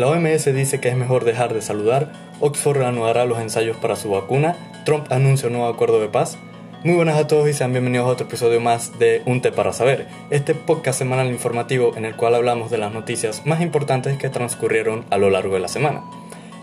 [0.00, 2.10] La OMS dice que es mejor dejar de saludar,
[2.40, 6.38] Oxford reanudará los ensayos para su vacuna, Trump anuncia un nuevo acuerdo de paz.
[6.84, 9.74] Muy buenas a todos y sean bienvenidos a otro episodio más de Un Té para
[9.74, 14.30] Saber, este podcast semanal informativo en el cual hablamos de las noticias más importantes que
[14.30, 16.02] transcurrieron a lo largo de la semana.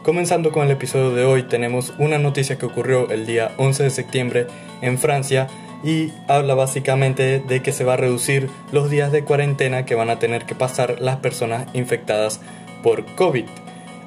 [0.01, 3.89] Comenzando con el episodio de hoy, tenemos una noticia que ocurrió el día 11 de
[3.91, 4.47] septiembre
[4.81, 5.45] en Francia
[5.83, 10.09] y habla básicamente de que se va a reducir los días de cuarentena que van
[10.09, 12.41] a tener que pasar las personas infectadas
[12.83, 13.45] por COVID.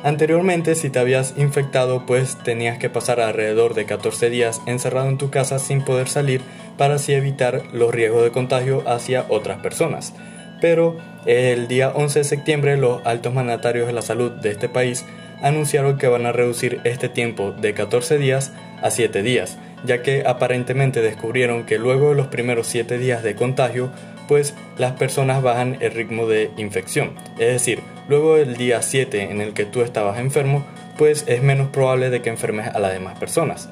[0.02, 5.18] Anteriormente, si te habías infectado, pues tenías que pasar alrededor de 14 días encerrado en
[5.18, 6.40] tu casa sin poder salir
[6.78, 10.14] para así evitar los riesgos de contagio hacia otras personas.
[10.60, 15.04] Pero el día 11 de septiembre los altos mandatarios de la salud de este país
[15.42, 18.52] anunciaron que van a reducir este tiempo de 14 días
[18.82, 23.34] a 7 días, ya que aparentemente descubrieron que luego de los primeros 7 días de
[23.34, 23.90] contagio,
[24.30, 27.14] pues las personas bajan el ritmo de infección.
[27.40, 30.64] Es decir, luego del día 7 en el que tú estabas enfermo,
[30.96, 33.70] pues es menos probable de que enfermes a las demás personas.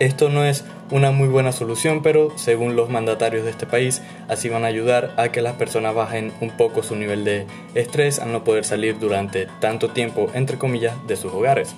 [0.00, 4.50] Esto no es una muy buena solución, pero según los mandatarios de este país, así
[4.50, 8.32] van a ayudar a que las personas bajen un poco su nivel de estrés al
[8.32, 11.74] no poder salir durante tanto tiempo, entre comillas, de sus hogares.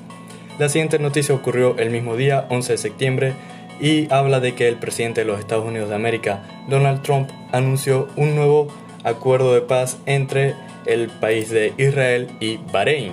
[0.58, 3.34] La siguiente noticia ocurrió el mismo día, 11 de septiembre,
[3.80, 8.08] y habla de que el presidente de los Estados Unidos de América, Donald Trump, anunció
[8.16, 8.68] un nuevo
[9.04, 10.54] acuerdo de paz entre
[10.86, 13.12] el país de Israel y Bahrein.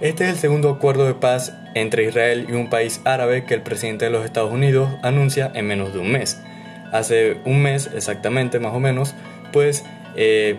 [0.00, 3.62] Este es el segundo acuerdo de paz entre Israel y un país árabe que el
[3.62, 6.40] presidente de los Estados Unidos anuncia en menos de un mes.
[6.92, 9.14] Hace un mes exactamente, más o menos,
[9.52, 9.84] pues
[10.16, 10.56] eh,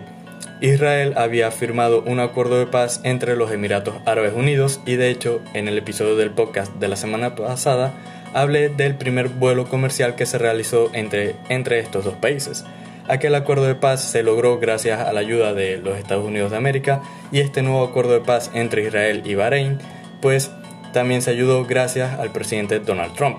[0.60, 5.42] Israel había firmado un acuerdo de paz entre los Emiratos Árabes Unidos y de hecho
[5.52, 7.92] en el episodio del podcast de la semana pasada
[8.36, 12.66] hablé del primer vuelo comercial que se realizó entre, entre estos dos países.
[13.08, 16.58] Aquel acuerdo de paz se logró gracias a la ayuda de los Estados Unidos de
[16.58, 17.00] América
[17.32, 19.78] y este nuevo acuerdo de paz entre Israel y Bahrein
[20.20, 20.50] pues
[20.92, 23.38] también se ayudó gracias al presidente Donald Trump.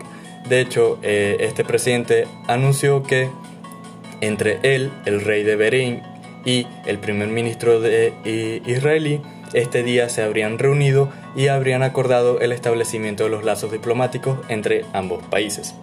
[0.50, 3.30] De hecho, eh, este presidente anunció que
[4.22, 6.02] entre él, el rey de Bahrein
[6.44, 8.14] y el primer ministro de
[8.66, 9.22] israelí,
[9.54, 14.86] este día se habrían reunido y habrían acordado el establecimiento de los lazos diplomáticos entre
[14.94, 15.74] ambos países.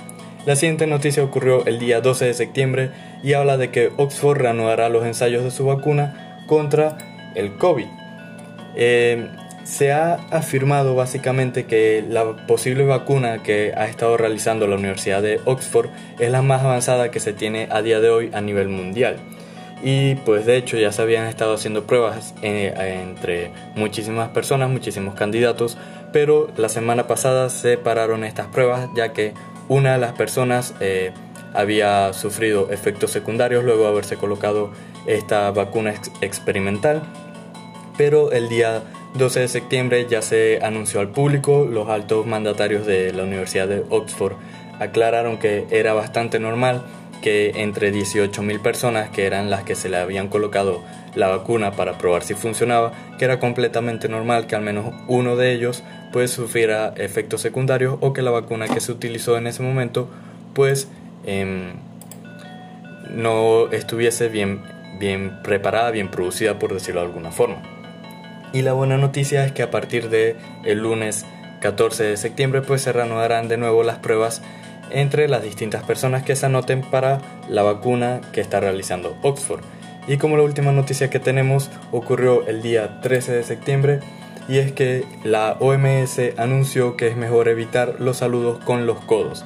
[0.47, 2.91] La siguiente noticia ocurrió el día 12 de septiembre
[3.23, 6.99] y habla de que Oxford reanudará los ensayos de su vacuna contra
[7.35, 7.87] el COVID.
[8.77, 9.27] Eh,
[9.65, 15.41] se ha afirmado básicamente que la posible vacuna que ha estado realizando la Universidad de
[15.47, 15.89] Oxford
[16.19, 19.17] es la más avanzada que se tiene a día de hoy a nivel mundial.
[19.83, 25.15] Y pues de hecho ya se habían estado haciendo pruebas eh, entre muchísimas personas, muchísimos
[25.15, 25.77] candidatos,
[26.13, 29.35] pero la semana pasada se pararon estas pruebas ya que
[29.69, 31.13] una de las personas eh,
[31.55, 34.71] había sufrido efectos secundarios luego de haberse colocado
[35.07, 37.03] esta vacuna experimental,
[37.97, 38.83] pero el día
[39.15, 43.85] 12 de septiembre ya se anunció al público, los altos mandatarios de la Universidad de
[43.91, 44.35] Oxford
[44.81, 46.85] aclararon que era bastante normal
[47.25, 51.97] que entre 18.000 personas que eran las que se le habían colocado la vacuna para
[51.97, 56.93] probar si funcionaba, que era completamente normal que al menos uno de ellos pues sufriera
[56.99, 60.11] efectos secundarios o que la vacuna que se utilizó en ese momento
[60.53, 60.87] pues
[61.25, 61.77] em,
[63.09, 64.61] no estuviese bien,
[64.99, 67.63] bien preparada, bien producida por decirlo de alguna forma.
[68.53, 70.37] Y la buena noticia es que a partir de
[70.67, 71.25] el lunes
[71.63, 74.43] 14 de septiembre pues se reanudarán de nuevo las pruebas
[74.95, 79.63] entre las distintas personas que se anoten para la vacuna que está realizando Oxford.
[80.07, 84.01] Y como la última noticia que tenemos ocurrió el día 13 de septiembre
[84.49, 89.45] y es que la OMS anunció que es mejor evitar los saludos con los codos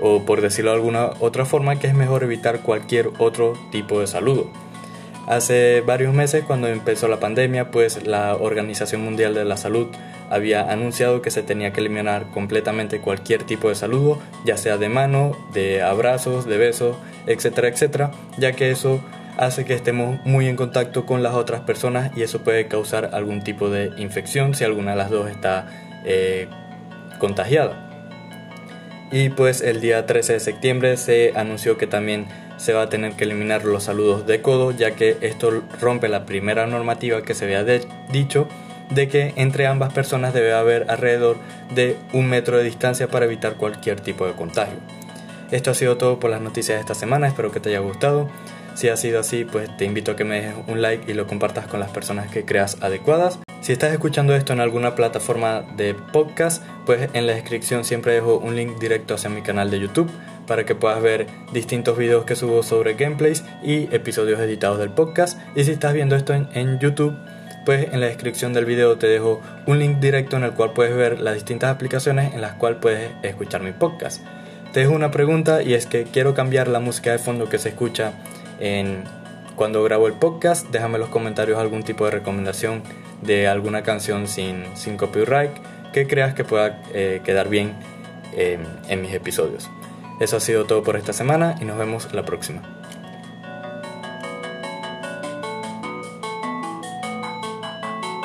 [0.00, 4.06] o por decirlo de alguna otra forma que es mejor evitar cualquier otro tipo de
[4.06, 4.50] saludo.
[5.28, 9.88] Hace varios meses, cuando empezó la pandemia, pues la Organización Mundial de la Salud
[10.30, 14.88] había anunciado que se tenía que eliminar completamente cualquier tipo de saludo, ya sea de
[14.88, 16.96] mano, de abrazos, de besos,
[17.26, 19.04] etcétera, etcétera, ya que eso
[19.36, 23.44] hace que estemos muy en contacto con las otras personas y eso puede causar algún
[23.44, 25.68] tipo de infección si alguna de las dos está
[26.06, 26.48] eh,
[27.18, 27.84] contagiada.
[29.12, 32.28] Y pues el día 13 de septiembre se anunció que también
[32.58, 36.26] se va a tener que eliminar los saludos de codo, ya que esto rompe la
[36.26, 38.46] primera normativa que se había dicho
[38.90, 41.36] de que entre ambas personas debe haber alrededor
[41.74, 44.78] de un metro de distancia para evitar cualquier tipo de contagio.
[45.50, 48.28] Esto ha sido todo por las noticias de esta semana, espero que te haya gustado.
[48.74, 51.26] Si ha sido así, pues te invito a que me dejes un like y lo
[51.26, 53.38] compartas con las personas que creas adecuadas.
[53.60, 58.36] Si estás escuchando esto en alguna plataforma de podcast, pues en la descripción siempre dejo
[58.36, 60.10] un link directo hacia mi canal de YouTube
[60.48, 65.38] para que puedas ver distintos videos que subo sobre gameplays y episodios editados del podcast.
[65.54, 67.14] Y si estás viendo esto en, YouTube,
[67.68, 70.96] Después en la descripción del video te dejo un link directo en el cual puedes
[70.96, 74.22] ver las distintas aplicaciones en las cuales puedes escuchar mi podcast.
[74.72, 77.68] Te dejo una pregunta y es que quiero cambiar la música de fondo que se
[77.68, 78.14] escucha
[78.58, 79.04] en
[79.54, 80.66] cuando grabo el podcast.
[80.70, 82.82] Déjame en los comentarios algún tipo de recomendación
[83.20, 85.50] de alguna canción sin, sin copyright
[85.92, 87.74] que creas que pueda eh, quedar bien
[88.34, 88.58] eh,
[88.88, 89.68] en mis episodios.
[90.20, 92.62] Eso ha sido todo por esta semana y nos vemos la próxima.